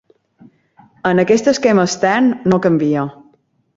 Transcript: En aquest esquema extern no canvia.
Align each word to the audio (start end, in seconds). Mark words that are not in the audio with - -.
En 1.09 1.21
aquest 1.23 1.51
esquema 1.53 1.85
extern 1.91 2.33
no 2.53 2.61
canvia. 2.65 3.05